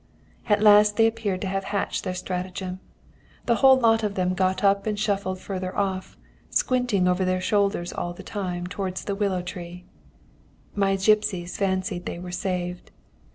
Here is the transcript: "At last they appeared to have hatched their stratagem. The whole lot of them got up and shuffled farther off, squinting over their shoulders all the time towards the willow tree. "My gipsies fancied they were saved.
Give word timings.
"At 0.49 0.63
last 0.63 0.95
they 0.97 1.05
appeared 1.05 1.41
to 1.41 1.47
have 1.47 1.65
hatched 1.65 2.03
their 2.05 2.15
stratagem. 2.15 2.79
The 3.45 3.57
whole 3.57 3.77
lot 3.79 4.01
of 4.01 4.15
them 4.15 4.33
got 4.33 4.63
up 4.63 4.87
and 4.87 4.99
shuffled 4.99 5.37
farther 5.39 5.77
off, 5.77 6.17
squinting 6.49 7.07
over 7.07 7.23
their 7.23 7.39
shoulders 7.39 7.93
all 7.93 8.11
the 8.11 8.23
time 8.23 8.65
towards 8.65 9.03
the 9.05 9.13
willow 9.13 9.43
tree. 9.43 9.85
"My 10.73 10.95
gipsies 10.95 11.55
fancied 11.55 12.07
they 12.07 12.17
were 12.17 12.31
saved. 12.31 12.89